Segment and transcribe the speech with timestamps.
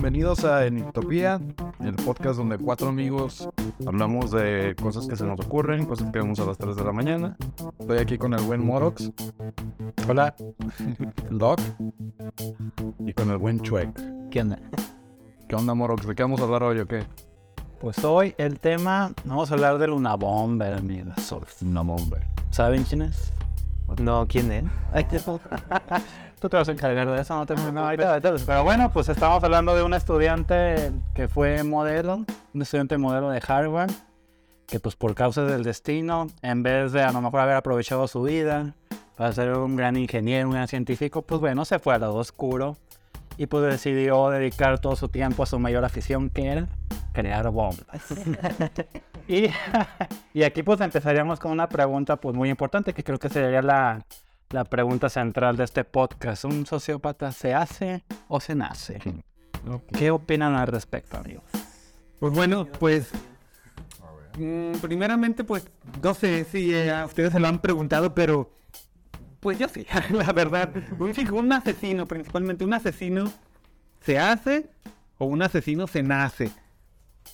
[0.00, 1.38] Bienvenidos a Enitopía,
[1.78, 3.46] el podcast donde cuatro amigos
[3.86, 6.92] hablamos de cosas que se nos ocurren, cosas que vemos a las 3 de la
[6.92, 7.36] mañana.
[7.78, 9.10] Estoy aquí con el buen Morox.
[10.08, 10.34] Hola.
[11.30, 11.60] Doc.
[13.00, 13.90] Y con el buen Chuek.
[14.30, 14.58] ¿Qué onda?
[15.46, 16.06] ¿Qué onda, Morox?
[16.06, 17.04] ¿De qué vamos a hablar hoy o qué?
[17.78, 21.30] Pues hoy el tema, vamos a hablar de Luna Bomber, amigos.
[21.60, 22.20] Una bomba.
[22.48, 23.34] ¿Saben quién es?
[24.00, 24.64] No, ¿quién es?
[26.40, 28.34] Tú te vas a encargar de eso, no te no, ahorita, ahorita.
[28.46, 32.24] Pero bueno, pues estamos hablando de un estudiante que fue modelo,
[32.54, 33.90] un estudiante modelo de Harvard,
[34.66, 38.22] que pues por causa del destino, en vez de a lo mejor haber aprovechado su
[38.22, 38.74] vida
[39.16, 42.78] para ser un gran ingeniero, un gran científico, pues bueno, se fue al lado oscuro
[43.36, 46.68] y pues decidió dedicar todo su tiempo a su mayor afición, que era
[47.12, 47.84] crear bombas.
[49.28, 49.50] y,
[50.32, 54.06] y aquí pues empezaríamos con una pregunta pues muy importante, que creo que sería la,
[54.50, 56.44] la pregunta central de este podcast.
[56.44, 59.00] ¿Un sociópata se hace o se nace?
[59.96, 61.44] ¿Qué opinan al respecto, amigos?
[62.18, 63.10] Pues bueno, pues
[64.38, 65.66] mm, primeramente pues
[66.02, 68.50] no sé si eh, a ustedes se lo han preguntado, pero
[69.38, 70.70] pues yo sí, la verdad.
[70.98, 73.32] Un, asesino, principalmente un asesino,
[74.00, 74.68] ¿se hace
[75.18, 76.50] o un asesino se nace?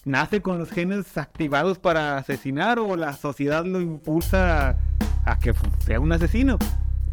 [0.04, 4.76] ¿Nace con los genes activados para asesinar o la sociedad lo impulsa a,
[5.24, 6.58] a que sea un asesino?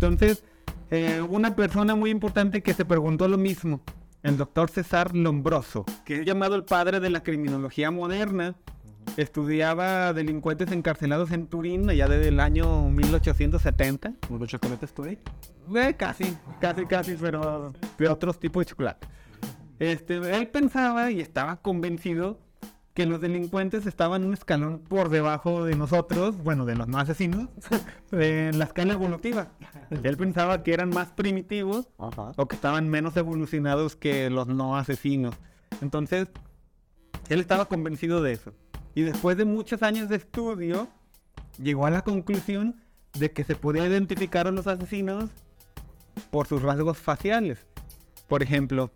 [0.04, 0.44] Entonces,
[0.92, 3.80] eh, una persona muy importante que se preguntó lo mismo,
[4.22, 8.54] el doctor César Lombroso, que es llamado el padre de la criminología moderna,
[9.16, 14.14] estudiaba delincuentes encarcelados en Turín allá desde el año 1870.
[14.30, 15.20] ¿Un chocolate estoy?
[15.74, 19.08] Eh, casi, casi, casi, pero de otros tipos de chocolate.
[19.80, 22.42] Este, él pensaba y estaba convencido
[22.94, 27.50] que los delincuentes estaban un escalón por debajo de nosotros, bueno, de los no asesinos,
[28.12, 29.50] en la escala evolutiva.
[30.04, 35.36] Él pensaba que eran más primitivos o que estaban menos evolucionados que los no asesinos.
[35.82, 36.28] Entonces,
[37.30, 38.54] él estaba convencido de eso.
[38.96, 40.88] Y después de muchos años de estudio,
[41.58, 42.82] llegó a la conclusión
[43.18, 45.32] de que se podía identificar a los asesinos
[46.30, 47.66] por sus rasgos faciales.
[48.28, 48.92] Por ejemplo,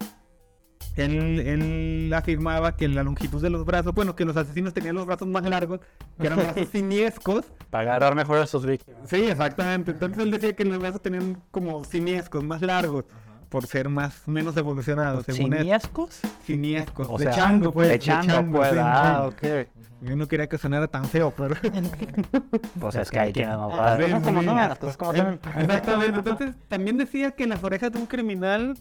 [0.98, 5.06] él, él, afirmaba que la longitud de los brazos, bueno, que los asesinos tenían los
[5.06, 5.80] brazos más largos,
[6.20, 7.46] que eran brazos siniescos.
[7.70, 9.02] Para agarrar mejor a sus víctimas.
[9.08, 9.92] Sí, exactamente.
[9.92, 13.06] Entonces él decía que los brazos tenían como siniescos, más largos,
[13.50, 15.26] por ser más menos evolucionados.
[15.26, 16.24] Según ¿Siniescos?
[16.24, 16.30] Él.
[16.46, 17.08] Siniescos.
[17.10, 17.90] O de sea, chango, pues.
[17.90, 18.72] De chango, pues.
[18.72, 19.68] sí, ah, ok.
[20.02, 21.56] Yo no quería que sonara tan feo, pero...
[22.80, 25.12] Pues es que no Sí, Las cosas como las cosas como.
[25.14, 26.20] Exactamente.
[26.20, 28.78] Entonces también decía que las orejas de un criminal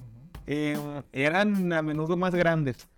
[0.46, 2.88] eh, eran a menudo más grandes.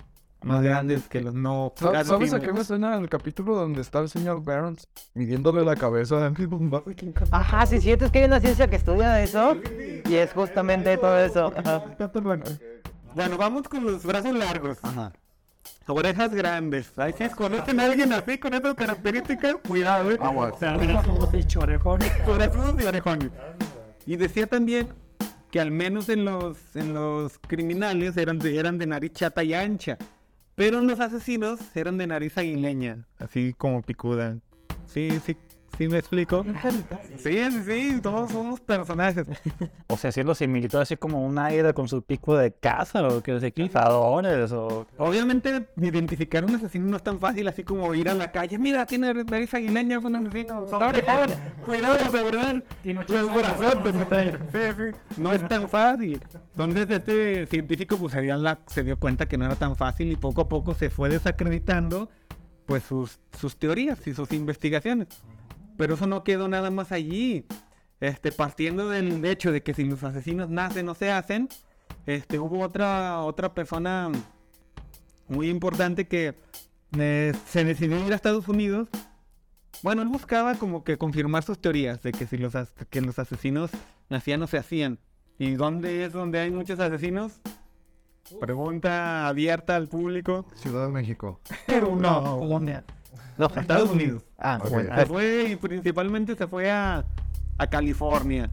[0.43, 1.73] Más grandes que los no...
[1.77, 5.75] ¿Sabes ¿Sabes a qué me suena el capítulo donde está el señor Barons midiéndole la
[5.75, 6.33] cabeza a
[7.33, 9.57] Ajá, sí, cierto, es que hay una ciencia que estudia eso
[10.09, 11.53] y es justamente todo eso.
[11.57, 11.83] Ajá.
[13.17, 14.79] Bueno, vamos con los brazos largos.
[14.83, 15.13] Ajá.
[15.89, 16.93] Orejas grandes.
[16.97, 20.19] Ay, si conocen a alguien así con esas características, cuidado, eh.
[20.21, 20.55] Aguas.
[20.55, 21.57] O sea, orejudos y
[22.87, 23.33] orejones.
[24.07, 24.89] Y decía también
[25.51, 29.55] que al menos en los, en los criminales eran de, eran de nariz chata y
[29.55, 29.97] ancha.
[30.55, 33.07] Pero en los asesinos eran de nariz aguileña.
[33.19, 34.39] Así como picuda.
[34.87, 35.37] Sí, sí,
[35.79, 36.45] sí me explico.
[37.19, 39.27] Sí, sí, sí, todos somos personajes.
[39.87, 43.39] O sea, haciendo similitud así como un aire con su pico de caza o que
[43.41, 44.87] sé cazadores o...
[44.99, 48.59] Obviamente, identificar un asesino no es tan fácil así como ir a la calle.
[48.59, 50.67] Mira, tiene nariz aguileña, es un asesino.
[50.69, 51.03] Sobre,
[51.65, 52.63] Cuidado, de verdad.
[52.83, 53.79] Tiene un corazón.
[54.53, 55.21] Sí, sí.
[55.21, 56.21] No es tan fácil.
[56.53, 60.11] Entonces, este científico pues, se, dio la- se dio cuenta que no era tan fácil
[60.13, 62.09] y poco a poco se fue desacreditando
[62.67, 65.09] pues sus, sus teorías y sus investigaciones.
[65.79, 67.47] Pero eso no quedó nada más allí.
[68.01, 71.49] Este, partiendo del hecho de que si los asesinos nacen o se hacen,
[72.07, 74.11] este, hubo otra, otra persona
[75.29, 76.35] muy importante que
[76.99, 78.89] eh, se decidió ir a Estados Unidos.
[79.83, 83.19] Bueno, él buscaba como que confirmar sus teorías de que si los, as- que los
[83.19, 83.71] asesinos
[84.11, 84.99] nacían o se hacían.
[85.39, 87.41] ¿Y dónde es donde hay muchos asesinos?
[88.41, 90.47] Pregunta abierta al público.
[90.55, 91.41] Ciudad de México.
[91.67, 92.85] Pero no, Colombia.
[93.37, 94.23] No, Estados Unidos.
[94.39, 94.95] Ah, bueno.
[94.95, 97.05] Se fue y principalmente se fue a,
[97.57, 98.51] a California.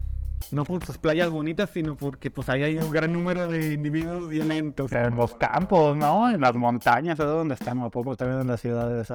[0.52, 4.30] No por sus playas bonitas, sino porque pues ahí hay un gran número de individuos
[4.30, 4.92] violentos.
[4.92, 6.30] En los campos, ¿no?
[6.30, 9.12] En las montañas, es donde están, ¿a poco también en las ciudades?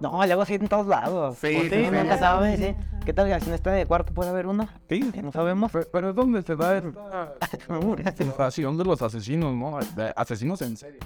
[0.00, 1.38] No, luego sí en todos lados.
[1.38, 1.90] Sí, sí, sí.
[1.90, 2.74] nunca sabes, sí.
[3.04, 4.68] ¿Qué tal si en este de cuarto puede haber uno?
[4.88, 5.10] Sí.
[5.10, 5.72] Que no sabemos.
[5.72, 9.78] Pero, pero es donde se da esta sensación de los asesinos, ¿no?
[9.96, 10.98] De asesinos en serie.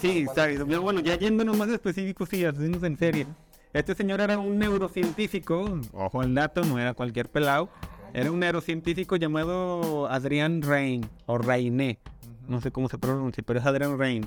[0.00, 0.64] Sí, sabes.
[0.64, 3.26] Bueno, ya yéndonos más específicos, sí, asesinos en serie.
[3.72, 7.70] Este señor era un neurocientífico, ojo al dato, no era cualquier pelado.
[8.12, 11.98] Era un neurocientífico llamado Adrián Rain, o Rainé.
[12.48, 14.26] no sé cómo se pronuncia, pero es Adrian Rain.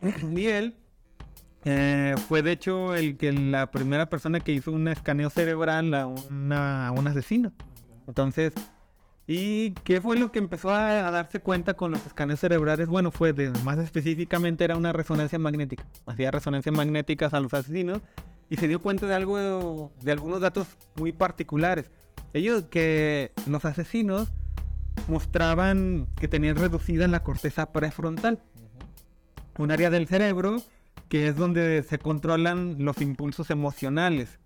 [0.36, 0.74] y él
[1.64, 6.06] eh, fue de hecho el que la primera persona que hizo un escaneo cerebral a,
[6.06, 7.52] un asesino.
[8.08, 8.52] Entonces,
[9.28, 12.88] ¿y qué fue lo que empezó a, darse cuenta con los escaneos cerebrales?
[12.88, 13.32] Bueno, fue
[13.64, 15.86] más específicamente era una resonancia magnética.
[16.06, 18.00] Hacía resonancias magnéticas a los asesinos
[18.50, 20.66] y se dio cuenta de algo, de algunos datos
[20.96, 21.90] muy particulares.
[22.32, 24.32] Ellos que los asesinos
[25.06, 28.40] mostraban que tenían reducida la corteza prefrontal,
[29.58, 30.62] un área del cerebro
[31.12, 34.38] que es donde se controlan los impulsos emocionales.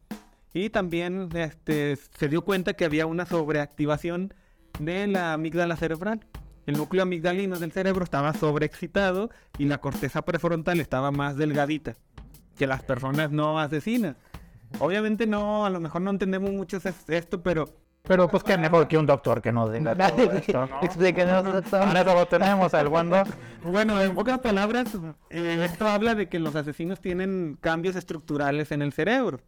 [0.53, 4.35] Y también este, se dio cuenta que había una sobreactivación
[4.81, 6.27] de la amígdala cerebral.
[6.67, 11.95] El núcleo amigdalino del cerebro estaba sobreexcitado y la corteza prefrontal estaba más delgadita
[12.59, 14.17] que las personas no asesinas.
[14.81, 17.69] Obviamente no, a lo mejor no entendemos mucho es- esto, pero
[18.07, 20.81] Pero pues qué mejor que un doctor que nos diga todo esto, ¿no?
[20.83, 21.89] Explíquenos, doctor.
[21.97, 23.27] Eso lo tenemos, el buen doc.
[23.65, 24.97] Bueno, en pocas palabras,
[25.31, 29.41] eh, esto habla de que los asesinos tienen cambios estructurales en el cerebro.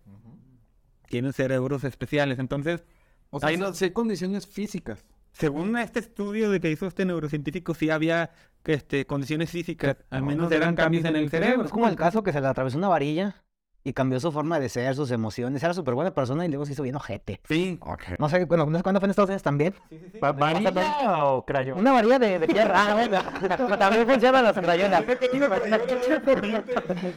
[1.07, 2.39] Tienen cerebros especiales.
[2.39, 2.85] Entonces,
[3.31, 5.05] O sea, sí- no- sí hay condiciones físicas.
[5.33, 8.31] según este estudio de que hizo este neurocientífico, sí había
[8.65, 9.97] este, condiciones físicas.
[10.11, 11.65] Al menos eran cambios en el cerebro.
[11.67, 13.37] Es como el caso que se le atravesó una varilla
[13.89, 15.63] y cambió su forma de ser, sus emociones.
[15.63, 17.41] Era súper buena persona y luego se hizo bien ojete.
[17.49, 17.79] Sí.
[18.19, 19.75] No sé, bueno, no sé cuándo fue en Estados Unidos también.
[20.23, 21.79] ¿Va- ¿Varilla o crayón?
[21.79, 22.75] Una varilla de, de tierra.
[22.77, 23.77] Ah, bueno.
[23.79, 25.05] También funcionan las crayolas.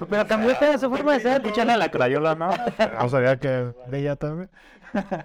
[0.10, 1.46] Pero cambió esta su forma de ser.
[1.48, 2.50] Échale a la crayola, ¿no?
[3.02, 3.48] O sea, que
[3.88, 4.50] de ella también.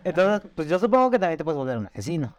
[0.04, 2.37] Entonces, pues yo supongo que también te puedes volver un asesino.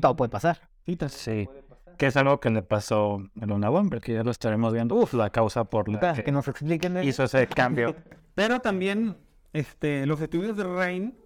[0.00, 0.60] Todo puede pasar.
[1.08, 1.48] Sí.
[1.96, 4.94] Que es algo que le pasó a Luna Bomber, que ya lo estaremos viendo.
[4.96, 7.02] Uf, la causa por la Que que nos expliquen.
[7.02, 7.94] hizo ese cambio.
[8.34, 9.16] Pero también
[9.52, 11.16] este, los estudios de Rain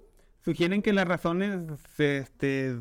[0.45, 1.59] sugieren que las razones
[1.99, 2.81] este,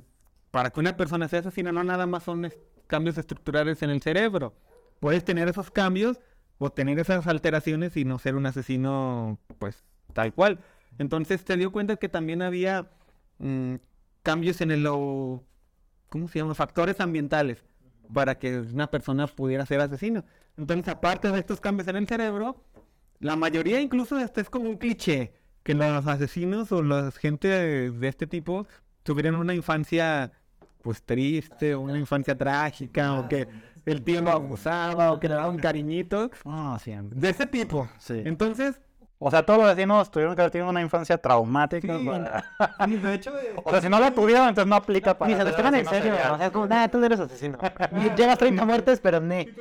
[0.51, 2.51] para que una persona sea asesina no nada más son
[2.87, 4.53] cambios estructurales en el cerebro.
[4.99, 6.19] Puedes tener esos cambios
[6.59, 9.83] o tener esas alteraciones y no ser un asesino, pues,
[10.13, 10.59] tal cual.
[10.97, 12.91] Entonces te dio cuenta que también había
[13.39, 13.75] mm,
[14.21, 16.53] cambios en el, ¿cómo se llama?
[16.53, 17.63] Factores ambientales
[18.13, 20.23] para que una persona pudiera ser asesino.
[20.57, 22.63] Entonces, aparte de estos cambios en el cerebro,
[23.19, 25.33] la mayoría incluso este es como un cliché,
[25.63, 28.67] que los asesinos o la gente de, este tipo
[29.03, 30.31] tuvieron una infancia
[30.81, 33.47] pues triste, o una infancia trágica, o que
[33.85, 37.89] el tío lo abusaba, o que le daba un cariñito, Ah, de ese tipo.
[37.97, 38.21] Sí.
[38.25, 38.79] Entonces,
[39.21, 41.97] O sea, todos los vecinos tuvieron que haber tenido una infancia traumática.
[41.99, 42.05] Sí.
[42.05, 43.33] para- de hecho,
[43.65, 45.29] O sea, si no la tuvieron, entonces no aplica para...
[45.29, 46.13] Ni se lo esperan en serio.
[46.13, 47.57] O sea, es como, nah, tú no eres asesino.
[48.17, 49.53] Llevas 30 muertes, pero ne.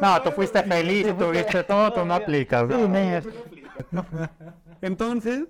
[0.00, 2.66] No, tú fuiste feliz y tuviste todo, tú no aplicas.
[2.70, 3.22] Sí, ne.
[4.80, 5.44] Entonces,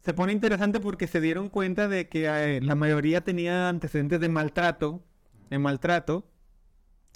[0.00, 4.28] se pone interesante porque se dieron cuenta de que eh, la mayoría tenía antecedentes de
[4.28, 5.02] maltrato,
[5.50, 6.24] de maltrato.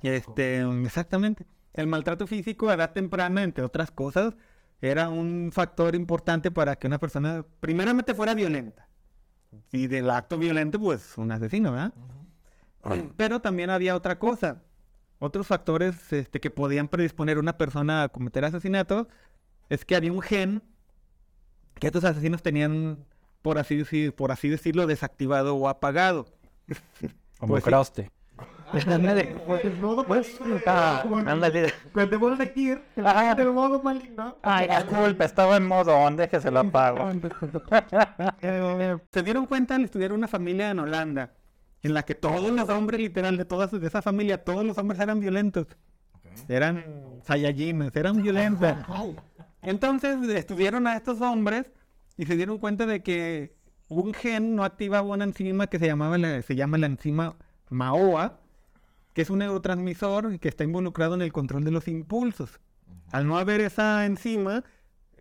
[0.03, 1.47] Este, exactamente.
[1.75, 4.35] El maltrato físico a edad temprana, entre otras cosas,
[4.83, 8.89] era un factor importante para que una persona, primeramente, fuera violenta.
[9.71, 11.93] Y del acto violento, pues, un asesino, ¿verdad?
[13.17, 14.61] Pero también había otra cosa.
[15.21, 19.09] Otros factores este, que podían predisponer a una persona a cometer asesinato
[19.69, 20.63] es que había un gen
[21.79, 22.99] que estos asesinos tenían,
[23.41, 26.27] por así, decir, por así decirlo, desactivado o apagado.
[27.39, 27.65] Como Pues
[28.73, 28.91] Krusty.
[28.93, 29.37] Ándale.
[30.07, 31.73] Pues, ah, ándale.
[31.93, 33.33] Cuando vos elegir Ajá.
[33.33, 37.11] el modo maligno, Ay, disculpe, estaba en modo on, déjese lo apago.
[39.13, 41.33] se dieron cuenta al estudiar una familia en Holanda,
[41.83, 45.01] en la que todos los hombres, literal, de todas de esa familia, todos los hombres
[45.01, 45.67] eran violentos.
[46.49, 46.85] Eran
[47.25, 48.73] Saiyajines, eran violentos.
[49.63, 51.71] Entonces estudiaron a estos hombres
[52.17, 53.55] y se dieron cuenta de que
[53.89, 57.37] un gen no activaba una enzima que se llamaba la- se llama la enzima
[57.71, 58.39] MAOA,
[59.13, 62.61] que es un neurotransmisor que está involucrado en el control de los impulsos.
[63.11, 64.65] Al no haber esa enzima,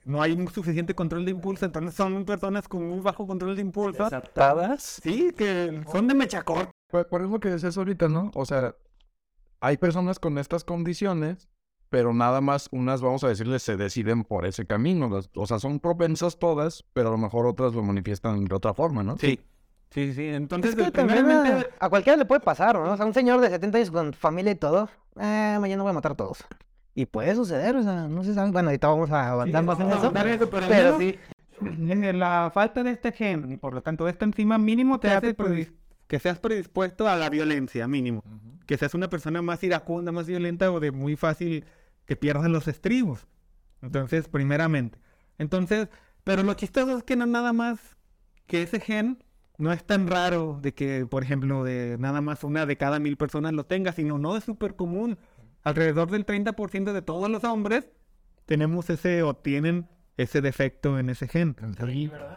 [0.05, 3.61] no hay un suficiente control de impulso, entonces son personas con muy bajo control de
[3.61, 4.05] impulso.
[4.05, 4.99] ¿Adaptadas?
[5.03, 6.71] Sí, que son de mecha corta.
[6.89, 8.31] Por, por eso que decías ahorita, ¿no?
[8.33, 8.75] O sea,
[9.59, 11.49] hay personas con estas condiciones,
[11.89, 15.09] pero nada más unas, vamos a decirles, se deciden por ese camino.
[15.35, 19.03] O sea, son propensas todas, pero a lo mejor otras lo manifiestan de otra forma,
[19.03, 19.17] ¿no?
[19.17, 19.39] Sí.
[19.91, 21.69] Sí, sí, entonces Es que también primeramente...
[21.79, 22.91] a, a cualquiera le puede pasar, ¿no?
[22.93, 25.93] O sea, un señor de 70 años con familia y todo, eh, mañana voy a
[25.93, 26.45] matar a todos.
[26.95, 28.51] Y puede suceder, o sea, no se sabe.
[28.51, 30.11] Bueno, ahorita vamos a avanzar más en eso.
[30.11, 31.17] pero sí,
[32.13, 35.35] La falta de este gen, y por lo tanto de esta enzima, mínimo te hace
[35.35, 35.73] predis-
[36.07, 38.23] que seas predispuesto a la violencia, mínimo.
[38.65, 41.65] Que seas una persona más iracunda, más violenta o de muy fácil
[42.05, 43.27] que pierdas los estribos.
[43.81, 44.99] Entonces, primeramente.
[45.37, 45.89] Entonces,
[46.23, 47.79] pero lo chistoso es que no nada más
[48.47, 49.23] que ese gen
[49.57, 53.17] no es tan raro de que, por ejemplo, de nada más una de cada mil
[53.17, 55.17] personas lo tenga, sino no es súper común.
[55.63, 57.87] Alrededor del 30% de todos los hombres
[58.45, 61.55] tenemos ese o tienen ese defecto en ese gen.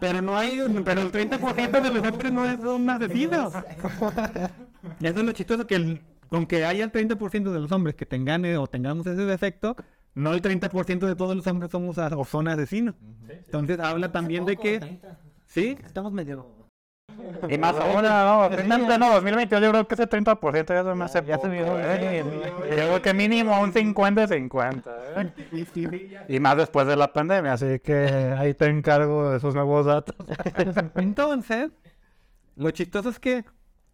[0.00, 3.52] Pero no hay, pero el 30% de los hombres no son asesinos.
[5.00, 8.44] Eso es lo chistoso que el- aunque haya el 30% de los hombres que tengan
[8.44, 9.76] eh, o tengamos ese defecto,
[10.14, 12.94] no el 30% de todos los hombres somos o son asesinos.
[13.28, 15.00] Entonces habla también de que
[15.46, 16.63] sí, Estamos medio...
[17.48, 21.04] Y más ahora, no, en pleno 2022 yo creo que ese 30% ya se me
[21.04, 22.52] hace Ya se poco, vio, ¿eh?
[22.68, 25.26] Yo creo que mínimo un 50-50, ¿eh?
[26.26, 27.94] Y más después de la pandemia, así que
[28.38, 30.16] ahí te encargo de esos nuevos datos.
[30.96, 31.70] Entonces,
[32.56, 33.44] lo chistoso es que,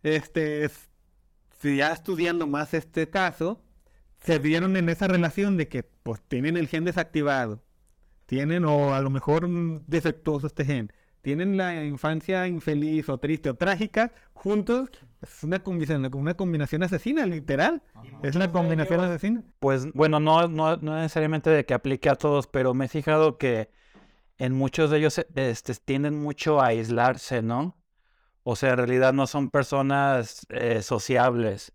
[0.02, 0.88] este, es-
[1.60, 3.62] si ya estudiando más este caso,
[4.20, 7.62] se vieron en esa relación de que, pues, tienen el gen desactivado,
[8.26, 13.50] tienen, o a lo mejor mm, defectuoso este gen, tienen la infancia infeliz o triste
[13.50, 14.90] o trágica, juntos,
[15.22, 17.82] es una combinación, una combinación asesina, literal.
[18.22, 19.42] Es la combinación asesina.
[19.58, 23.36] Pues bueno, no, no, no necesariamente de que aplique a todos, pero me he fijado
[23.36, 23.70] que
[24.38, 27.76] en muchos de ellos este, tienden mucho a aislarse, ¿no?
[28.42, 31.72] O sea, en realidad no son personas eh, sociables.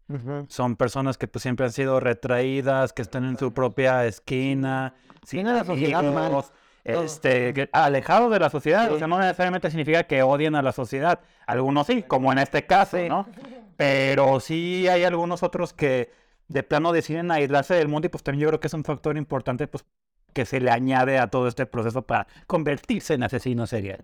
[0.47, 4.95] Son personas que pues siempre han sido retraídas, que están en su propia esquina.
[5.29, 6.43] Tienen la sociedad mal.
[6.85, 8.91] Este, alejados de la sociedad.
[8.91, 11.19] O sea, no necesariamente significa que odien a la sociedad.
[11.47, 13.27] Algunos sí, como en este caso, ¿no?
[13.75, 16.11] Pero sí hay algunos otros que
[16.47, 19.17] de plano deciden aislarse del mundo y pues también yo creo que es un factor
[19.17, 19.83] importante pues
[20.31, 24.03] que se le añade a todo este proceso para convertirse en asesino serial.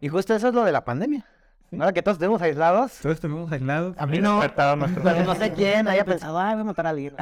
[0.00, 1.26] Y justo eso es lo de la pandemia.
[1.72, 3.96] Ahora que todos estuvimos aislados, Todos estuvimos aislados.
[3.98, 4.40] a mí no...
[4.56, 7.14] Pero no sé quién haya pensado, ay, voy a matar a alguien.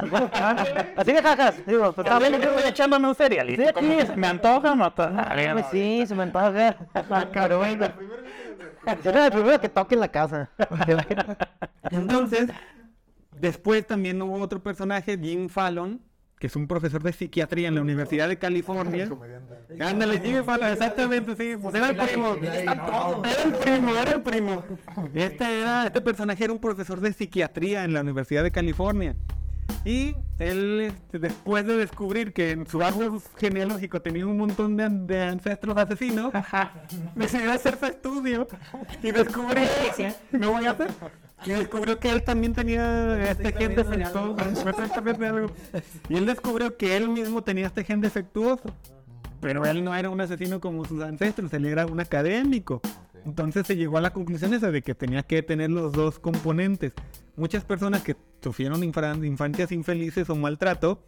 [0.95, 1.65] Así de jajas.
[1.65, 3.97] Digo, pues está bien, yo voy echándome un cereal y Sí, aquí.
[4.15, 5.53] me antoja matar a alguien.
[5.53, 6.77] Pues sí, se me antoja ver.
[7.33, 7.93] Carola.
[9.01, 10.49] Será el primero que toque en la casa.
[11.91, 12.49] Entonces,
[13.39, 15.99] después también hubo otro personaje, Jim Fallon,
[16.39, 19.09] que es un profesor de psiquiatría en la Universidad de California.
[19.79, 22.35] Ándale, Jim Fallon, exactamente, sí, pues era el primo.
[22.35, 24.63] Era el primo, era el primo.
[25.13, 29.15] Este, era, este personaje era un profesor de psiquiatría en la Universidad de California.
[29.83, 34.89] Y él, este, después de descubrir que en su árbol genealógico tenía un montón de,
[34.89, 36.33] de ancestros asesinos,
[37.15, 38.47] decidió hacer su estudio
[39.01, 39.63] y descubrió,
[40.31, 40.87] no voy a hacer,
[41.45, 44.35] y descubrió que él también tenía este gen defectuoso.
[46.09, 48.73] Y él descubrió que él mismo tenía este gen defectuoso.
[49.41, 52.81] Pero él no era un asesino como sus ancestros, él era un académico.
[53.25, 56.93] Entonces se llegó a la conclusión esa de que tenía que tener los dos componentes.
[57.35, 61.03] Muchas personas que sufrieron infancias infelices o maltrato,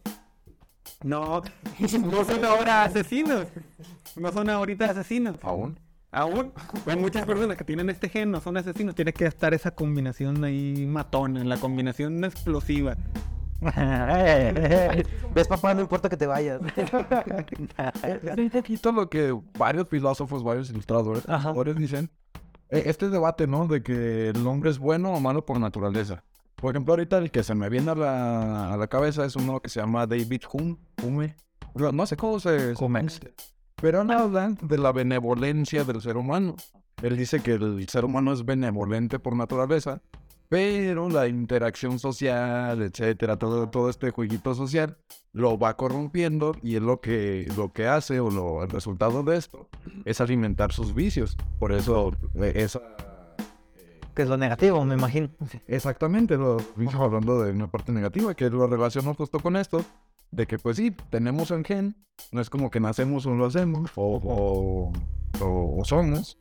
[1.04, 1.42] no,
[2.02, 3.48] no son ahora asesinos.
[4.16, 5.38] No son ahorita asesinos.
[5.42, 5.80] ¿Aún?
[6.12, 6.54] Aún,
[6.86, 8.96] hay muchas personas que tienen este gen, no son asesinos.
[8.96, 12.96] Tiene que estar esa combinación ahí matona, la combinación explosiva.
[13.62, 16.62] Ves, papá, no importa que te vayas.
[18.04, 22.10] Es lo que varios filósofos, varios ilustradores, autores dicen.
[22.70, 23.68] Eh, Este debate, ¿no?
[23.68, 26.24] De que el hombre es bueno o malo por naturaleza.
[26.56, 29.60] Por ejemplo, ahorita el que se me viene a la, a la cabeza es uno
[29.60, 30.78] que se llama David Hume.
[31.04, 31.36] Hume.
[31.76, 32.76] No, sé cómo se...
[32.76, 33.30] se pronuncia.
[33.82, 36.56] Pero habla de la benevolencia del ser humano.
[37.04, 40.02] Él dice que el ser humano es benevolente por naturaleza,
[40.50, 44.98] pero la interacción social, etcétera, todo, todo este jueguito social
[45.32, 49.38] lo va corrompiendo y es lo que, lo que hace o lo, el resultado de
[49.38, 49.70] esto
[50.06, 51.38] es alimentar sus vicios.
[51.60, 52.82] Por eso eh, esa...
[54.16, 55.30] Que es lo negativo, me imagino.
[55.68, 56.58] Exactamente, lo
[57.00, 59.86] hablando de una parte negativa que lo relaciono justo con esto,
[60.32, 61.96] de que pues sí, tenemos un gen,
[62.32, 64.94] no es como que nacemos o lo hacemos o, o,
[65.46, 66.38] o- o somos.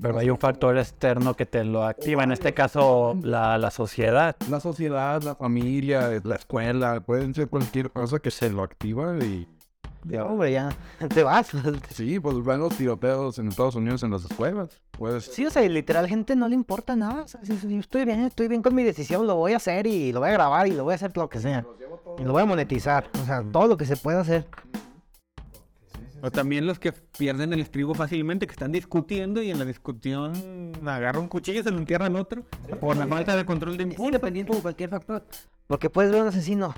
[0.00, 4.34] Pero hay un factor externo que te lo activa, en este caso la, la sociedad.
[4.50, 9.46] La sociedad, la familia, la escuela, pueden ser cualquier cosa que se lo activa y
[10.04, 10.70] Ya, hombre, ya.
[11.14, 11.48] Te vas.
[11.90, 14.80] sí, pues ven los tiroteos en Estados Unidos en las escuelas.
[14.92, 17.22] Pues Sí, o sea, literal, gente no le importa nada.
[17.22, 19.56] O sea, si, si yo estoy bien, estoy bien con mi decisión, lo voy a
[19.56, 21.64] hacer y lo voy a grabar y lo voy a hacer lo que sea.
[22.18, 23.10] Y lo voy a monetizar.
[23.22, 24.46] O sea, todo lo que se pueda hacer.
[26.22, 30.72] O también los que pierden el estribo fácilmente, que están discutiendo y en la discusión
[30.86, 32.44] agarra un cuchillo y se lo entierra al otro
[32.80, 34.04] por la falta de control de impulso.
[34.04, 35.26] independiente de cualquier factor.
[35.66, 36.74] Porque puedes ver un asesino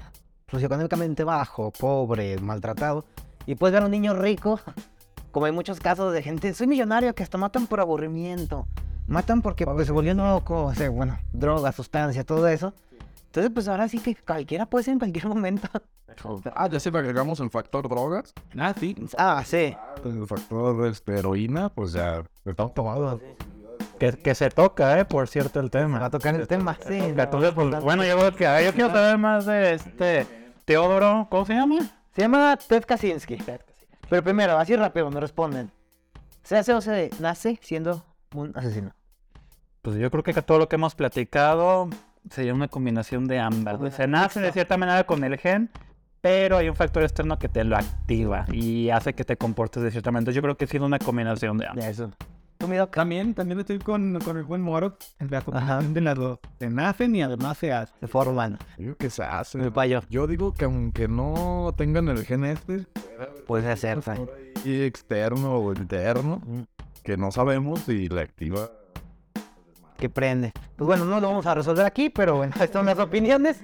[0.51, 3.05] socioeconómicamente bajo, pobre, maltratado.
[3.47, 4.61] Y puedes ver a un niño rico,
[5.33, 8.67] como hay muchos casos de gente, soy millonario, que hasta matan por aburrimiento.
[9.09, 12.73] Matan porque, se volvió loco, o sea, bueno, droga, sustancia, todo eso.
[13.27, 15.69] Entonces, pues ahora sí que cualquiera puede ser en cualquier momento.
[16.55, 18.97] Ah, ya si le agregamos el factor drogas, Ah, sí.
[19.19, 19.77] Ah, sí.
[20.05, 23.21] el factor este, heroína, pues ya estamos tomados.
[23.99, 25.05] Que, que se toca, ¿eh?
[25.05, 25.99] Por cierto, el tema.
[25.99, 26.99] Va a tocar el tema, sí.
[26.99, 30.27] Entonces, pues, bueno, yo que yo quiero saber más de este
[30.65, 31.79] Teodoro, ¿cómo se llama?
[32.15, 33.39] Se llama Ted Kaczynski.
[34.09, 35.71] Pero primero, así rápido, me responden.
[36.43, 38.93] ¿Se hace o se nace siendo un asesino?
[39.83, 41.89] Pues yo creo que todo lo que hemos platicado
[42.31, 43.95] sería una combinación de ambas.
[43.95, 45.71] Se nace de cierta manera con el gen,
[46.21, 49.91] pero hay un factor externo que te lo activa y hace que te comportes de
[49.91, 50.23] cierta manera.
[50.23, 51.85] Entonces yo creo que sí es una combinación de ambas.
[51.85, 52.11] De eso.
[52.59, 52.91] ¿Tú, mi doc?
[52.95, 56.39] También, también estoy con, con el buen Moro en la combinación de las dos.
[56.59, 57.95] Se nacen y además se hacen.
[58.01, 58.59] De forman.
[58.79, 59.59] Digo que se hace.
[59.59, 60.01] Mi payo.
[60.09, 62.87] Yo digo que aunque no tengan el gen este,
[63.47, 64.15] Puede ser, por
[64.65, 66.63] ahí externo o interno, Mm.
[67.03, 68.71] que no sabemos y la activa.
[69.99, 70.53] que prende.
[70.77, 73.59] Pues bueno, no lo vamos a resolver aquí, pero bueno, estas son las opiniones.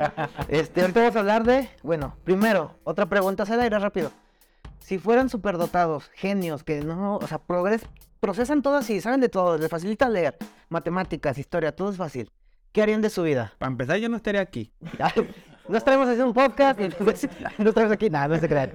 [0.48, 4.10] Este, ahorita vamos a hablar de, bueno, primero, otra pregunta se da irá rápido.
[4.78, 7.82] Si fueran superdotados, genios, que no, o sea, progres,
[8.22, 10.36] procesan todo así, saben de todo, les facilita leer,
[10.68, 12.30] matemáticas, historia, todo es fácil.
[12.70, 13.52] ¿Qué harían de su vida?
[13.58, 14.72] Para empezar, yo no estaría aquí.
[15.68, 18.70] no estaremos haciendo un podcast y pues, no estaremos aquí, nada, no se crean.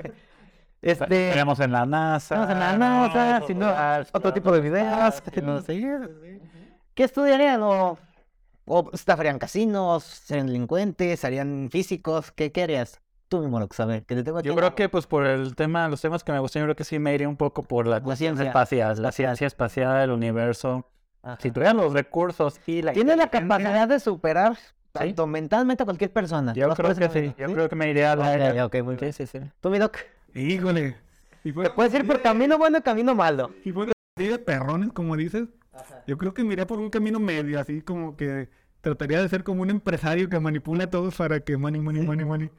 [0.82, 2.36] Este, Tenemos en la NASA.
[2.36, 3.74] estamos en la NASA, haciendo
[4.12, 5.82] otro tipo de videos, no sé.
[6.94, 7.62] ¿Qué estudiarían?
[7.64, 7.98] ¿O,
[8.66, 10.04] o estafarían casinos?
[10.04, 11.22] ¿Serían delincuentes?
[11.22, 12.34] ¿Serían físicos?
[12.34, 13.00] ¿Qué, qué harías?
[13.28, 14.48] Tú mismo lo que sabes, que te tengo aquí.
[14.48, 16.84] Yo creo que pues por el tema, los temas que me gustan, yo creo que
[16.84, 18.48] sí me iría un poco por la, cuestión ciencia.
[18.48, 20.90] espacial, la ciencia espacial, el universo.
[21.24, 21.38] Ajá.
[21.42, 24.58] Si tuvieran los recursos y la Tiene la capacidad de superar
[24.92, 26.54] tanto mentalmente a cualquier persona.
[26.54, 27.36] Yo ¿Los creo puedes que sí.
[27.38, 29.14] Yo creo que me iría a la Ok, ok, muy bien.
[29.14, 29.46] Sí, sí, sí.
[29.60, 29.98] Tú, mi doc,
[30.34, 30.96] Híjole.
[31.44, 33.52] Si fuera, puedes ir por camino bueno o camino malo.
[33.74, 35.48] fuera así de perrones, como dices,
[36.06, 38.50] yo creo que me iría por un camino medio, así como que
[38.88, 42.26] trataría de ser como un empresario que manipula a todos para que money, money, money,
[42.26, 42.50] money.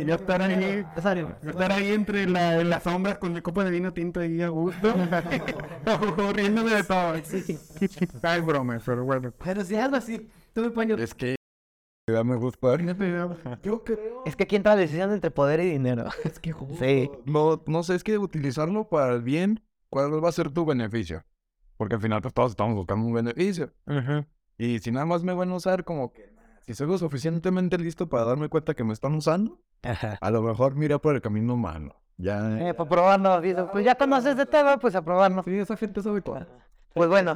[0.00, 3.70] Y ya estar ahí, estar ahí entre la, en las sombras con mi copa de
[3.70, 4.92] vino tinto ahí a gusto,
[6.34, 7.14] riéndome de todo.
[8.22, 9.32] Ay, broma, pero bueno.
[9.44, 10.98] Pero si algo así, tú me pones...
[10.98, 11.36] Es que
[13.04, 13.60] me gusta.
[13.62, 14.22] Yo creo.
[14.26, 16.06] Es que aquí entra la decisión entre poder y dinero.
[16.24, 17.10] Es que Sí.
[17.26, 21.24] No, no sé, es que utilizarlo para el bien, ¿cuál va a ser tu beneficio?
[21.76, 23.72] Porque al final pues, todos estamos buscando un beneficio.
[24.58, 26.34] Y si nada más me van a usar como que
[26.66, 29.60] si soy lo suficientemente listo para darme cuenta que me están usando,
[30.20, 31.94] a lo mejor mira por el camino malo.
[32.16, 32.68] Ya.
[32.68, 35.44] Eh, para probarnos, dice, pues ya conoces de tema, pues a probarnos.
[35.44, 36.46] Sí, esa gente sabe todo.
[36.94, 37.34] Pues bueno,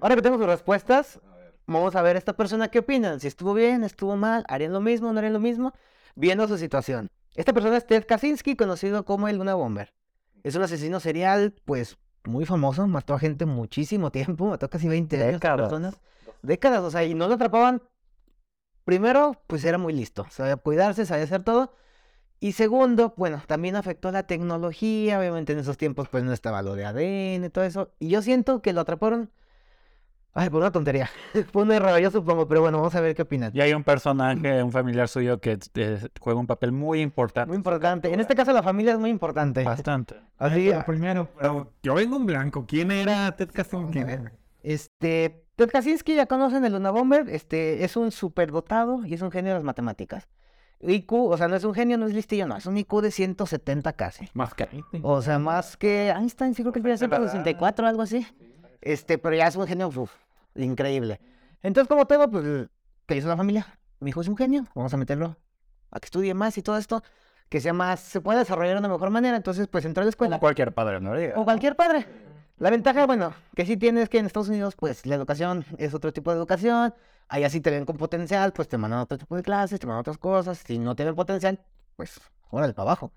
[0.00, 1.20] ahora que tengo sus respuestas,
[1.66, 3.20] vamos a ver esta persona qué opinan.
[3.20, 5.74] Si estuvo bien, estuvo mal, harían lo mismo, no harían lo mismo,
[6.14, 7.08] viendo su situación.
[7.34, 9.92] Esta persona es Ted Kaczynski, conocido como el Luna Bomber.
[10.42, 15.16] Es un asesino serial, pues muy famoso, mató a gente muchísimo tiempo, mató casi 20
[15.16, 15.60] años a Décadas.
[15.60, 16.00] personas.
[16.42, 17.82] Décadas, o sea, y no lo atrapaban.
[18.84, 21.72] Primero, pues era muy listo, sabía cuidarse, sabía hacer todo.
[22.40, 26.74] Y segundo, bueno, también afectó la tecnología, obviamente en esos tiempos pues no estaba lo
[26.74, 27.92] de ADN y todo eso.
[28.00, 29.30] Y yo siento que lo atraparon,
[30.32, 31.08] ay, por una tontería,
[31.52, 33.52] fue un error, yo supongo, pero bueno, vamos a ver qué opinan.
[33.54, 37.46] Y hay un personaje, un familiar suyo que eh, juega un papel muy importante.
[37.46, 39.62] Muy importante, en este caso la familia es muy importante.
[39.62, 40.16] Bastante.
[40.36, 42.66] Así, Pero primero, pero yo vengo en blanco.
[42.66, 44.00] ¿Quién era Ted Kaczynski?
[44.62, 49.30] Este, Ted Kaczynski ya conocen el Luna Bomber, este, es un superdotado y es un
[49.30, 50.28] genio de las matemáticas.
[50.80, 53.10] IQ, o sea, no es un genio, no es listillo, no, es un IQ de
[53.10, 54.28] 170 casi.
[54.34, 54.68] Más que
[55.02, 58.26] O sea, más que Einstein, sí creo que debería ser 64 o algo así.
[58.80, 60.10] Este, pero ya es un genio uf,
[60.56, 61.20] increíble.
[61.62, 62.68] Entonces, como todo, pues,
[63.06, 63.78] ¿qué hizo la familia?
[64.00, 65.36] Mi hijo es un genio, vamos a meterlo
[65.92, 67.04] a que estudie más y todo esto,
[67.48, 69.36] que sea más, se pueda desarrollar de una mejor manera.
[69.36, 70.36] Entonces, pues entró a la escuela.
[70.36, 71.14] Como cualquier padre, ¿no?
[71.14, 71.34] Diga.
[71.38, 72.06] O cualquier padre.
[72.62, 76.12] La ventaja, bueno, que sí tienes que en Estados Unidos, pues la educación es otro
[76.12, 76.94] tipo de educación.
[77.26, 80.02] Allá sí te ven con potencial, pues te mandan otro tipo de clases, te mandan
[80.02, 80.62] otras cosas.
[80.64, 81.58] Si no te ven potencial,
[81.96, 82.20] pues
[82.50, 83.10] órale para abajo.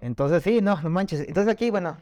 [0.00, 1.26] Entonces sí, no, no manches.
[1.26, 1.96] Entonces aquí, bueno,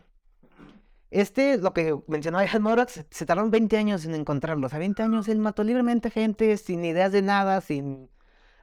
[1.10, 4.66] este, lo que mencionaba Ian Morax, se tardaron 20 años en encontrarlo.
[4.66, 8.10] O sea, 20 años él mató libremente gente, sin ideas de nada, sin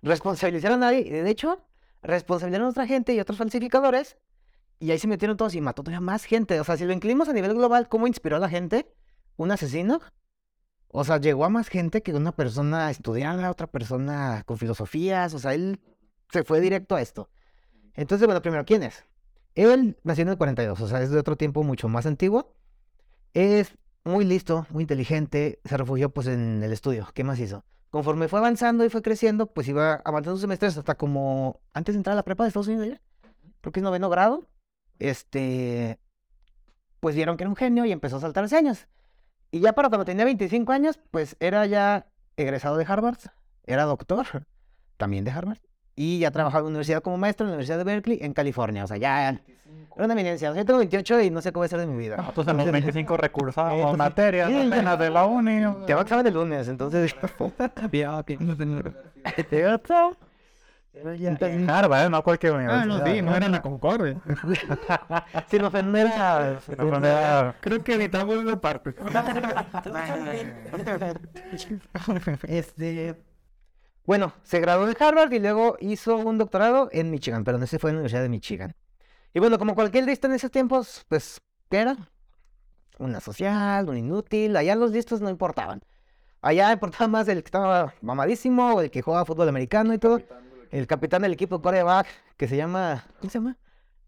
[0.03, 0.99] responsabilizar a nadie.
[0.99, 1.65] Y de hecho,
[2.03, 4.17] responsabilizaron a otra gente y otros falsificadores.
[4.79, 6.59] Y ahí se metieron todos y mató todavía más gente.
[6.59, 8.87] O sea, si lo incluimos a nivel global, ¿cómo inspiró a la gente?
[9.37, 10.01] ¿Un asesino?
[10.89, 15.33] O sea, llegó a más gente que una persona estudiada, otra persona con filosofías.
[15.33, 15.79] O sea, él
[16.31, 17.29] se fue directo a esto.
[17.95, 19.03] Entonces, bueno, primero, ¿quién es?
[19.55, 22.55] Él nació en el 42, o sea, es de otro tiempo mucho más antiguo.
[23.33, 27.07] Es muy listo, muy inteligente, se refugió pues en el estudio.
[27.13, 27.63] ¿Qué más hizo?
[27.89, 31.97] Conforme fue avanzando y fue creciendo, pues iba avanzando sus semestres hasta como antes de
[31.97, 32.99] entrar a la prepa de Estados Unidos.
[33.61, 34.47] Creo que es noveno grado.
[35.03, 35.99] Este,
[37.01, 38.87] pues vieron que era un genio y empezó a saltarse años.
[39.51, 43.17] Y ya para cuando tenía 25 años, pues era ya egresado de Harvard,
[43.65, 44.25] era doctor,
[44.97, 45.57] también de Harvard,
[45.97, 48.85] y ya trabajaba en la universidad como maestro en la Universidad de Berkeley, en California.
[48.85, 50.49] O sea, ya Era una eminencia.
[50.49, 52.15] O sea, yo tengo 28 y no sé cómo va a ser de mi vida.
[52.15, 55.59] Nosotros en los 25 recursamos Entonces, materias sí, apenas de la uni.
[55.85, 57.13] Te va a examen el lunes, entonces.
[60.93, 62.09] En Harvard, ¿eh?
[62.09, 64.21] no cualquier Ah, no, sí, no era la Concordia.
[65.49, 66.59] Sin ofender a.
[67.61, 68.93] Creo que editamos esa parte.
[72.47, 73.15] Este.
[74.05, 77.79] Bueno, se graduó de Harvard y luego hizo un doctorado en Michigan, pero no se
[77.79, 78.75] fue a la Universidad de Michigan.
[79.33, 81.97] Y bueno, como cualquier lista en esos tiempos, pues, ¿qué era?
[82.99, 84.55] Una social, un inútil.
[84.55, 85.81] Allá los listos no importaban.
[86.41, 90.19] Allá importaba más el que estaba mamadísimo o el que jugaba fútbol americano y todo.
[90.73, 93.05] El capitán del equipo coreback, que se llama.
[93.19, 93.57] ¿Cómo se llama?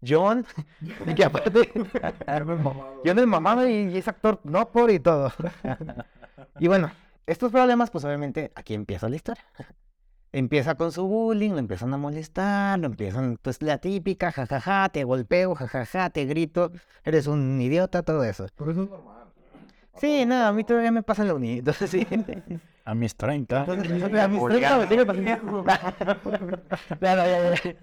[0.06, 0.44] John.
[1.06, 1.70] Y que aparte.
[3.04, 5.32] John es mamado y, y es actor no por y todo.
[6.58, 6.90] Y bueno,
[7.26, 9.44] estos problemas, pues obviamente aquí empieza la historia.
[10.32, 15.04] Empieza con su bullying, lo empiezan a molestar, lo empiezan, pues la típica, jajaja, te
[15.04, 16.72] golpeo, jajaja, te grito,
[17.04, 18.46] eres un idiota, todo eso.
[18.56, 19.25] Pero eso es normal.
[19.98, 22.06] Sí, no, a mí todavía me pasa en la uni, entonces sí.
[22.84, 23.60] A mis 30.
[23.60, 25.64] Entonces, a mis 30 me sigue pasando.
[27.00, 27.76] Claro, ya, ya, ya.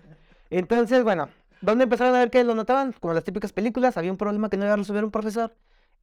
[0.50, 1.28] Entonces, bueno,
[1.60, 2.94] ¿dónde empezaron a ver que lo notaban?
[2.94, 5.54] Como las típicas películas, había un problema que no iba a resolver un profesor.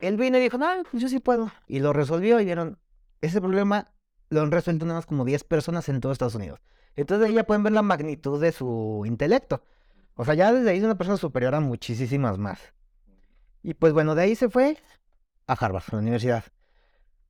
[0.01, 1.51] Él vino y dijo, no, pues yo sí puedo.
[1.67, 2.79] Y lo resolvió y vieron,
[3.23, 3.87] ese problema
[4.29, 6.61] lo han resuelto nada más como 10 personas en todo Estados Unidos.
[6.97, 9.63] Entonces ahí ya pueden ver la magnitud de su intelecto.
[10.15, 12.59] O sea, ya desde ahí es una persona superior a muchísimas más.
[13.63, 14.77] Y pues bueno, de ahí se fue
[15.51, 16.45] a Harvard, a la universidad.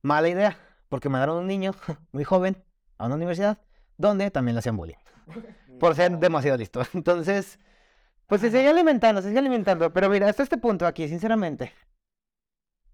[0.03, 0.57] Mala idea,
[0.89, 1.73] porque mandaron a un niño
[2.11, 2.63] muy joven
[2.97, 3.57] a una universidad
[3.97, 4.95] donde también le hacían bullying.
[5.79, 6.81] Por ser demasiado listo.
[6.93, 7.59] Entonces,
[8.27, 9.91] pues se sigue alimentando, se sigue alimentando.
[9.91, 11.73] Pero mira, hasta este punto aquí, sinceramente.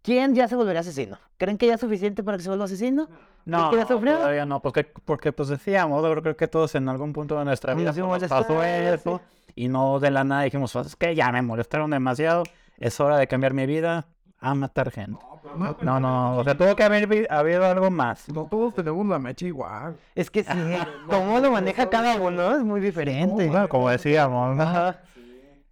[0.01, 1.19] ¿Quién ya se volvería asesino?
[1.35, 3.09] ¿Creen que ya es suficiente para que se vuelva asesino?
[3.43, 4.15] No, ¿Qué ya sufrió?
[4.17, 7.73] todavía no, porque, porque pues decíamos, yo creo que todos en algún punto de nuestra
[7.73, 9.21] vida pues, nos pasó eso
[9.55, 12.43] y no de la nada dijimos, pues, es que ya me molestaron demasiado,
[12.77, 14.07] es hora de cambiar mi vida
[14.39, 15.19] a matar gente.
[15.81, 18.27] No, no, o sea, tuvo que haber habido algo más.
[18.29, 19.95] No todos tenemos la mecha igual.
[20.13, 20.49] Es que sí,
[21.09, 23.47] cómo lo maneja cada uno es muy diferente.
[23.47, 24.63] Bueno, como decíamos, ¿no?
[24.63, 24.97] Ajá.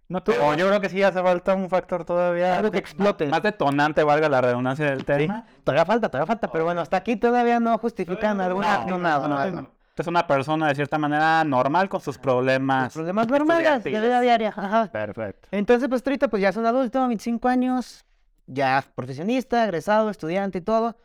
[0.08, 3.26] No, tú- o yo creo que sí hace falta un factor todavía Algo que explote.
[3.26, 5.44] más detonante, valga la redundancia del tema.
[5.64, 8.84] Todavía falta, todavía falta, pero bueno, hasta aquí todavía no justifican alguna.
[8.86, 9.70] No, nada, no, no.
[9.96, 12.92] Es una persona de cierta manera normal con sus problemas.
[12.92, 14.52] Problemas normales de vida diaria.
[14.54, 14.86] Ajá.
[14.92, 15.48] Perfecto.
[15.50, 18.04] Entonces, pues ahorita pues ya es un adulto, 25 años,
[18.46, 20.96] ya profesionista, egresado, estudiante y todo.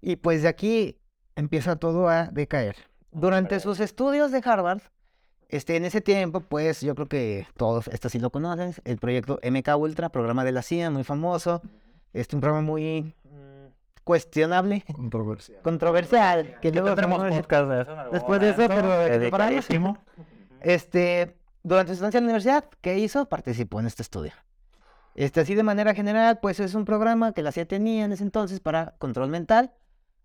[0.00, 0.98] Y pues de aquí
[1.36, 2.76] empieza todo a decaer.
[3.10, 4.80] Durante sus estudios de Harvard,
[5.48, 9.40] este, en ese tiempo, pues yo creo que todos, esto sí lo conocen, el proyecto
[9.42, 11.62] MK Ultra, programa de la CIA, muy famoso.
[12.12, 13.14] Este, un programa muy
[14.04, 15.60] cuestionable, Controversial.
[15.62, 19.98] controversial, que luego tenemos- podcast de eso Después de eso, pero dedicadísimo.
[20.60, 23.26] Este, durante su estancia en la universidad, ¿qué hizo?
[23.28, 24.32] Participó en este estudio.
[25.18, 28.22] Este, así de manera general, pues es un programa que la CIA tenía en ese
[28.22, 29.72] entonces para control mental.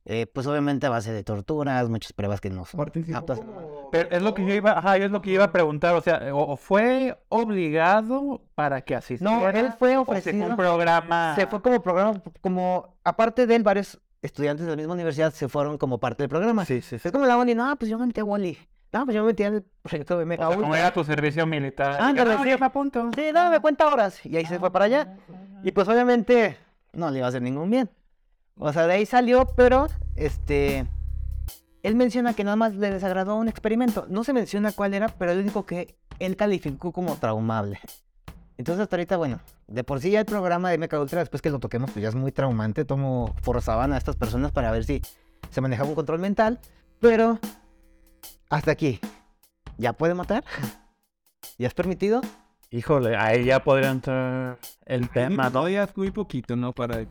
[0.06, 3.40] eh, pues obviamente a base de torturas, muchas pruebas que no son Participó aptas.
[3.92, 6.36] Pero es lo que yo iba, ajá, es lo que iba a preguntar, o sea,
[6.36, 9.34] o, o fue obligado para que asistiera.
[9.40, 10.46] No, él fue ofrecido.
[10.46, 11.34] un programa.
[11.36, 15.48] Se fue como programa, como aparte de él, varios estudiantes de la misma universidad se
[15.50, 16.66] fueron como parte del programa.
[16.66, 17.08] Sí, sí, sí.
[17.08, 18.58] Es como la Wally, no, pues yo me metí a Wally.
[18.94, 20.80] No, pues yo me metí al proyecto de O Mega sea, como Ultra.
[20.82, 21.98] era tu servicio militar.
[22.00, 22.50] Ah, ándale, "No, sí.
[22.60, 23.10] me apunto.
[23.16, 24.24] Sí, no, me cuenta horas.
[24.26, 25.18] Y ahí se fue para allá.
[25.64, 26.58] Y pues obviamente
[26.94, 27.90] no le iba a hacer ningún bien.
[28.58, 30.86] O sea, de ahí salió, pero este.
[31.82, 34.06] Él menciona que nada más le desagradó un experimento.
[34.10, 37.80] No se menciona cuál era, pero él dijo que él calificó como traumable.
[38.58, 41.50] Entonces, hasta ahorita, bueno, de por sí ya el programa de Mecha Ultra, después que
[41.50, 42.86] lo toquemos, pues ya es muy traumante.
[42.86, 45.02] Tomo, forzaban a estas personas para ver si
[45.50, 46.60] se manejaba un control mental.
[47.00, 47.40] Pero,
[48.54, 49.00] hasta aquí.
[49.78, 50.44] ¿Ya puede matar?
[51.58, 52.22] ¿Ya es permitido?
[52.70, 55.52] Híjole, ahí ya podría entrar el tema.
[55.52, 56.72] Todavía es muy poquito, ¿no?
[56.72, 57.06] Para...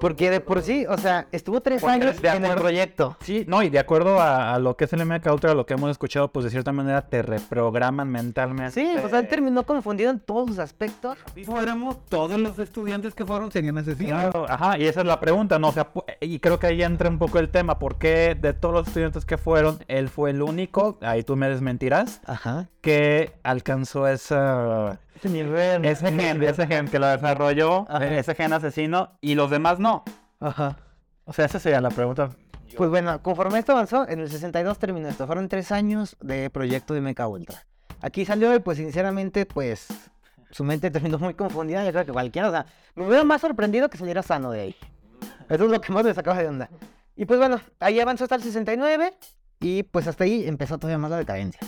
[0.00, 3.16] Porque de por sí, o sea, estuvo tres Porque años de en el proyecto.
[3.20, 5.74] Sí, no, y de acuerdo a, a lo que es el MK Ultra, lo que
[5.74, 8.72] hemos escuchado, pues de cierta manera te reprograman mentalmente.
[8.72, 11.18] Sí, o sea, él terminó confundido en todos sus aspectos.
[11.34, 14.20] Si fuéramos todos los estudiantes que fueron serían asesinos.
[14.20, 15.68] Claro, ajá, y esa es la pregunta, ¿no?
[15.68, 18.52] O sea, pu- y creo que ahí entra un poco el tema, ¿por qué de
[18.52, 22.68] todos los estudiantes que fueron, él fue el único, ahí tú me desmentirás, Ajá.
[22.88, 25.84] Que alcanzó esa, Ese nivel.
[25.84, 28.06] ese gen, ese gen que lo desarrolló, Ajá.
[28.16, 30.04] ese gen asesino, y los demás no?
[30.40, 30.78] Ajá.
[31.26, 32.30] O sea, esa sería la pregunta.
[32.78, 35.26] Pues bueno, conforme esto avanzó, en el 62 terminó esto.
[35.26, 37.66] Fueron tres años de proyecto de Mecha Ultra.
[38.00, 39.88] Aquí salió y pues sinceramente, pues
[40.50, 41.84] su mente terminó muy confundida.
[41.84, 44.76] Yo creo que cualquiera, o sea, me hubiera más sorprendido que saliera sano de ahí.
[45.50, 46.70] Eso es lo que más me sacaba de onda.
[47.16, 49.12] Y pues bueno, ahí avanzó hasta el 69
[49.60, 51.60] y pues hasta ahí empezó todavía más la decadencia.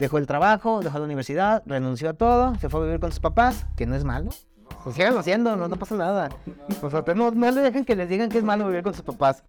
[0.00, 3.18] Dejó el trabajo, dejó la universidad, renunció a todo, se fue a vivir con sus
[3.18, 4.30] papás, que no es malo.
[4.84, 6.28] Pues síganlo haciendo, no, no pasa nada.
[6.80, 9.02] O sea, no, no le dejen que les digan que es malo vivir con sus
[9.02, 9.42] papás.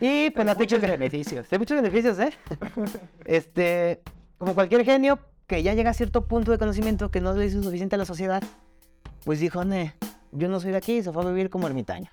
[0.00, 1.52] Y pues hay muchos beneficios.
[1.52, 2.32] Hay muchos beneficios, ¿eh?
[3.24, 4.00] Este,
[4.38, 7.60] como cualquier genio que ya llega a cierto punto de conocimiento que no le hizo
[7.60, 8.44] suficiente a la sociedad,
[9.24, 9.96] pues dijo, ne,
[10.30, 12.10] yo no soy de aquí, se fue a vivir como ermitaño.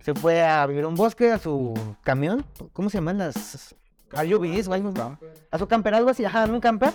[0.00, 3.74] Se fue a vivir a un bosque, a su camión, ¿cómo se llaman las
[4.10, 4.92] RUVs o algo?
[5.50, 6.92] A su camper, algo así, ajá, en un camper,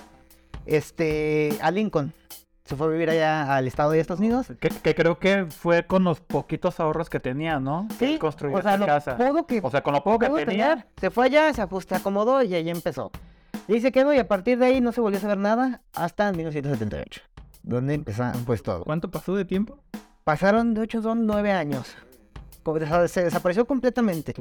[0.66, 2.14] este, a Lincoln.
[2.66, 4.48] Se fue a vivir allá al estado de Estados Unidos.
[4.60, 7.90] Que, que creo que fue con los poquitos ahorros que tenía, ¿no?
[8.00, 9.18] Sí, construyó o sea, lo casa.
[9.18, 10.70] poco que O sea, con lo poco que tenía.
[10.76, 13.12] tener, se fue allá, se ajustó, acomodó y ahí empezó.
[13.68, 15.82] Y ahí se quedó y a partir de ahí no se volvió a saber nada
[15.94, 17.22] hasta 1978,
[17.64, 18.86] donde empezaron pues todo.
[18.86, 19.78] ¿Cuánto pasó de tiempo?
[20.24, 21.98] Pasaron de 8 son 9 años.
[23.08, 24.34] Se desapareció completamente.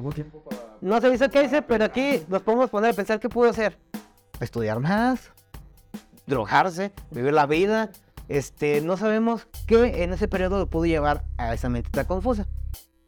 [0.81, 3.79] No se hizo qué hice, pero aquí nos podemos poner a pensar qué pudo hacer.
[4.41, 5.31] Estudiar más,
[6.27, 7.91] drogarse, vivir la vida.
[8.29, 12.47] Este, no sabemos qué en ese periodo lo pudo llevar a esa mente tan confusa.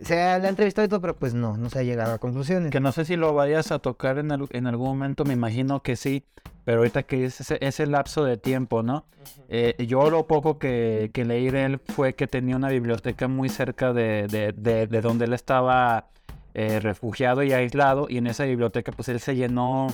[0.01, 2.71] Se le ha entrevistado y todo, pero pues no, no se ha llegado a conclusiones.
[2.71, 5.97] Que no sé si lo vayas a tocar en, en algún momento, me imagino que
[5.97, 6.25] sí,
[6.65, 9.07] pero ahorita que es ese, ese lapso de tiempo, ¿no?
[9.49, 13.49] Eh, yo lo poco que, que leí de él fue que tenía una biblioteca muy
[13.49, 16.09] cerca de, de- de- de donde él estaba
[16.55, 19.87] eh, refugiado y aislado, y en esa biblioteca pues él se llenó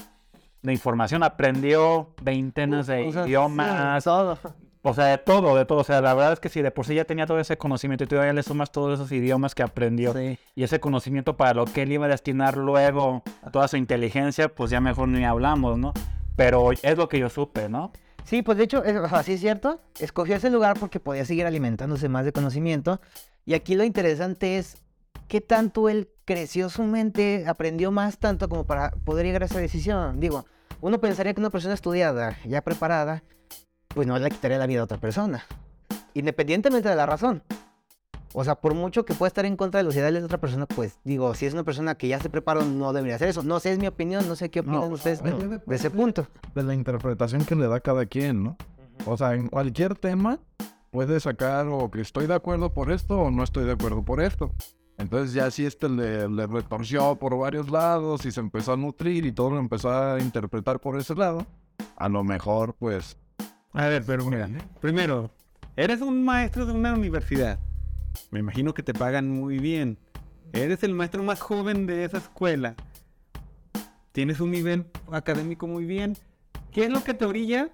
[0.63, 4.39] de información, aprendió veintenas de O sea, idiomas, todo.
[4.83, 5.79] O sea, de todo, de todo.
[5.81, 8.05] O sea, la verdad es que si de por sí ya tenía todo ese conocimiento
[8.05, 10.39] y todavía le sumas todos esos idiomas que aprendió Sí.
[10.55, 14.49] y ese conocimiento para lo que él iba a destinar luego a toda su inteligencia,
[14.49, 15.93] pues ya mejor ni hablamos, ¿no?
[16.37, 17.93] Pero es lo que yo supe, ¿no?
[18.25, 19.81] Sí, pues de hecho, es, o sea, sí es cierto.
[19.99, 23.01] Escogió ese lugar porque podía seguir alimentándose más de conocimiento.
[23.45, 24.77] Y aquí lo interesante es
[25.27, 29.59] qué tanto él creció su mente, aprendió más tanto como para poder llegar a esa
[29.59, 30.21] decisión.
[30.21, 30.45] Digo,
[30.81, 33.23] uno pensaría que una persona estudiada, ya preparada,
[33.95, 35.45] pues no le quitaría la vida a otra persona.
[36.15, 37.43] Independientemente de la razón.
[38.33, 40.67] O sea, por mucho que pueda estar en contra de los ideales de otra persona,
[40.67, 43.43] pues digo, si es una persona que ya se preparó, no debería hacer eso.
[43.43, 46.27] No sé, es mi opinión, no sé qué opinan No, ustedes de ese punto.
[46.55, 48.57] de la interpretación que le da cada quien, ¿no?
[49.07, 50.39] O sea, en cualquier tema
[50.93, 54.21] puede sacar o que estoy de acuerdo por esto o no estoy de acuerdo por
[54.21, 54.53] esto.
[54.99, 59.25] Entonces ya si este le, le retorció por varios lados y se empezó a nutrir
[59.27, 61.47] y todo lo empezó a interpretar por ese lado,
[61.97, 63.17] a lo mejor pues...
[63.73, 64.49] A ver, pero mira,
[64.81, 65.31] primero,
[65.77, 67.59] eres un maestro de una universidad.
[68.33, 69.97] Me imagino que te pagan muy bien.
[70.53, 72.75] Eres el maestro más joven de esa escuela.
[74.11, 76.17] Tienes un nivel académico muy bien.
[76.73, 77.71] ¿Qué es lo que te orilla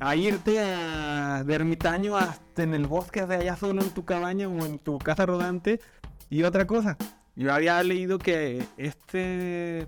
[0.00, 4.48] a irte a, de ermitaño hasta en el bosque de allá solo en tu cabaña
[4.48, 5.80] o en tu casa rodante?
[6.28, 6.96] Y otra cosa,
[7.36, 9.86] yo había leído que este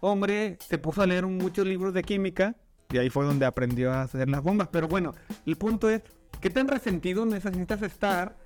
[0.00, 2.56] hombre se puso a leer muchos libros de química
[2.90, 4.68] y ahí fue donde aprendió a hacer las bombas.
[4.70, 6.02] Pero bueno, el punto es,
[6.40, 8.36] ¿qué tan resentido necesitas estar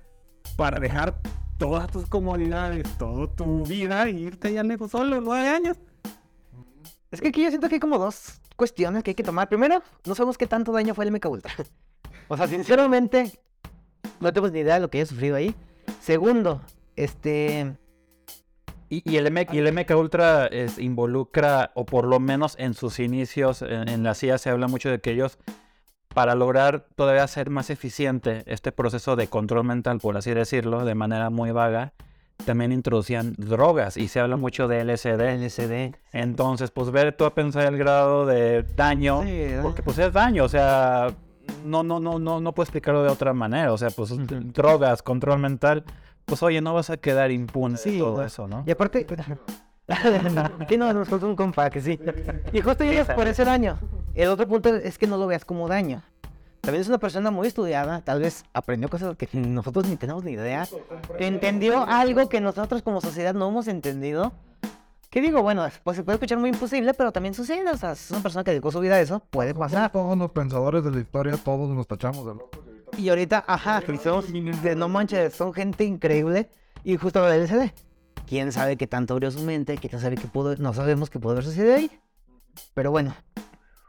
[0.55, 1.19] para dejar
[1.57, 5.77] todas tus comodidades, toda tu vida e irte allá lejos solo, nueve años?
[7.11, 9.49] Es que aquí yo siento que hay como dos cuestiones que hay que tomar.
[9.49, 11.53] Primero, no sabemos qué tanto daño fue el MK Ultra.
[12.27, 13.39] o sea, sinceramente,
[14.19, 15.55] no tenemos ni idea de lo que haya sufrido ahí.
[15.99, 16.61] Segundo,
[16.95, 17.75] este...
[18.91, 22.73] Y, y el, MK, y el MK Ultra es, involucra, o por lo menos en
[22.73, 25.37] sus inicios, en, en la CIA se habla mucho de que ellos,
[26.13, 30.93] para lograr todavía ser más eficiente este proceso de control mental, por así decirlo, de
[30.93, 31.93] manera muy vaga,
[32.45, 35.21] también introducían drogas y se habla mucho de LSD.
[35.21, 35.95] LCD.
[36.11, 39.61] Entonces, pues ver tú a pensar el grado de daño, Sí, ¿no?
[39.61, 41.13] porque pues es daño, o sea,
[41.63, 44.11] no, no, no, no, no puedo explicarlo de otra manera, o sea, pues
[44.53, 45.85] drogas, control mental,
[46.25, 48.23] pues oye, no vas a quedar impune de Sí, todo ¿no?
[48.23, 48.63] eso, ¿no?
[48.65, 49.05] Y aparte...
[50.69, 51.99] sí, no, nos un compa que sí.
[52.53, 53.77] Y justo llegas por ese daño.
[54.13, 56.03] El otro punto es que no lo veas como daño.
[56.61, 60.33] También es una persona muy estudiada, tal vez aprendió cosas que nosotros ni tenemos ni
[60.33, 60.67] idea.
[61.17, 64.31] Entendió algo que nosotros como sociedad no hemos entendido.
[65.09, 65.41] ¿Qué digo?
[65.41, 67.69] Bueno, pues se puede escuchar muy imposible, pero también sucede.
[67.69, 69.91] O sea, es una persona que dedicó su vida a eso, puede pasar.
[69.91, 72.59] Todos los pensadores de la historia, todos nos tachamos de locos.
[72.97, 76.49] Y ahorita, ajá, de no manches, son gente increíble.
[76.83, 77.71] Y justo del LCD.
[78.27, 79.77] ¿Quién sabe qué tanto abrió su mente?
[79.77, 80.55] ¿Quién sabe qué pudo?
[80.57, 81.91] No sabemos qué pudo haber sucedido ahí.
[82.73, 83.15] Pero bueno,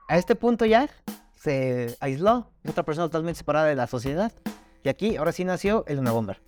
[0.09, 0.89] a este punto ya
[1.35, 2.51] se aisló.
[2.63, 4.33] Es otra persona totalmente separada de la sociedad.
[4.83, 6.43] Y aquí, ahora sí nació el Luna Bomber.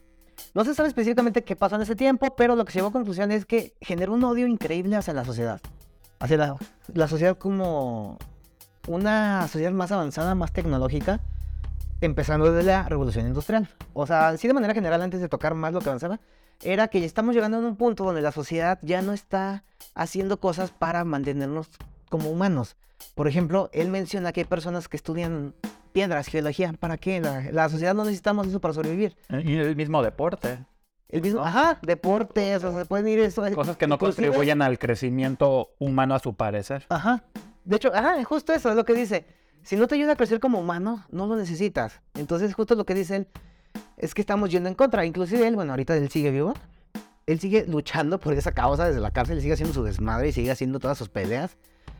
[0.54, 2.92] No se sabe específicamente qué pasó en ese tiempo, pero lo que se llegó a
[2.92, 5.60] conclusión es que generó un odio increíble hacia la sociedad.
[6.18, 6.56] Hacia la,
[6.92, 8.18] la sociedad como
[8.88, 11.20] una sociedad más avanzada, más tecnológica
[12.04, 13.68] empezando desde la revolución industrial.
[13.92, 16.20] O sea, sí de manera general, antes de tocar más lo que avanzaba,
[16.62, 19.64] era que ya estamos llegando a un punto donde la sociedad ya no está
[19.94, 21.68] haciendo cosas para mantenernos
[22.08, 22.76] como humanos.
[23.14, 25.54] Por ejemplo, él menciona que hay personas que estudian
[25.92, 26.72] piedras, geología.
[26.78, 27.20] ¿Para qué?
[27.20, 29.16] La, la sociedad no necesitamos eso para sobrevivir.
[29.30, 30.64] Y el mismo deporte.
[31.08, 33.42] El mismo, ajá, deportes, o sea, se pueden ir eso.
[33.54, 36.86] Cosas que no inclusive- contribuyen al crecimiento humano a su parecer.
[36.88, 37.22] Ajá.
[37.64, 39.26] De hecho, ajá, justo eso es lo que dice.
[39.64, 42.00] Si no te ayuda a crecer como humano, no lo necesitas.
[42.14, 43.28] Entonces, justo lo que dice él
[43.96, 45.04] es que estamos yendo en contra.
[45.06, 46.54] Inclusive él, bueno, ahorita él sigue vivo.
[47.26, 50.50] Él sigue luchando por esa causa desde la cárcel, sigue haciendo su desmadre y sigue
[50.50, 51.56] haciendo todas sus peleas.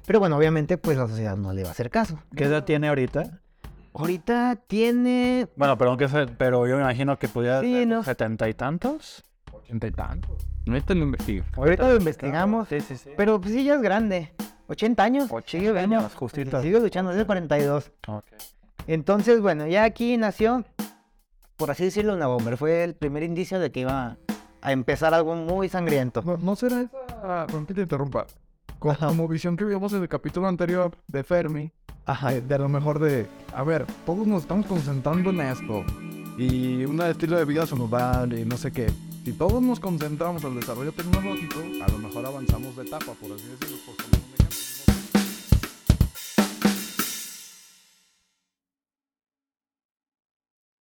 [0.07, 2.19] Pero bueno, obviamente, pues la sociedad no le va a hacer caso.
[2.37, 3.41] ¿Qué edad tiene ahorita?
[3.95, 5.49] Ahorita tiene.
[5.57, 8.03] Bueno, pero, aunque se- pero yo me imagino que pudiera Sí, no.
[8.03, 9.25] setenta y tantos.
[9.53, 10.47] Ochenta y tantos.
[10.67, 11.45] Neta lo investigo.
[11.57, 12.69] Ahorita lo investigamos.
[12.69, 13.11] Sí, sí, sí.
[13.17, 14.33] Pero pues sí, ya es grande.
[14.69, 15.25] 80 años.
[15.31, 15.79] 80 sigue vivo.
[15.79, 16.63] años, justito.
[16.63, 17.91] Sigue luchando, es de 42.
[18.09, 18.25] Ok.
[18.87, 20.65] Entonces, bueno, ya aquí nació,
[21.57, 22.57] por así decirlo, una bomber.
[22.57, 24.17] Fue el primer indicio de que iba
[24.61, 26.23] a empezar algo muy sangriento.
[26.23, 27.47] No, no será esa.
[27.47, 28.27] Perdón que te interrumpa.
[28.79, 31.73] Co- Como visión que vimos en el capítulo anterior de Fermi.
[32.07, 32.35] Ajá.
[32.35, 33.27] eh, De a lo mejor de.
[33.55, 35.85] A ver, todos nos estamos concentrando en esto.
[36.37, 38.91] Y un estilo de vida saludable y no sé qué.
[39.25, 43.33] Si todos nos concentramos en el desarrollo tecnológico, a lo mejor avanzamos de etapa, por
[43.33, 43.77] así decirlo.
[43.87, 44.05] Porque